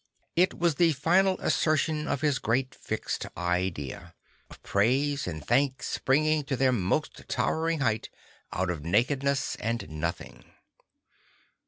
I 0.35 0.45
t 0.45 0.57
was 0.57 0.73
the 0.81 0.93
final 0.93 1.37
assertion 1.41 2.07
of 2.07 2.21
his 2.21 2.39
great 2.39 2.73
fixed 2.73 3.27
idea; 3.37 4.15
of 4.49 4.59
praise 4.63 5.27
and 5.27 5.45
thanks 5.45 5.85
springing 5.89 6.43
to 6.45 6.55
their 6.55 6.71
most 6.71 7.27
towering 7.27 7.81
height 7.81 8.09
out 8.51 8.71
of 8.71 8.83
nakedness 8.83 9.55
and 9.57 9.87
nothing. 9.91 10.45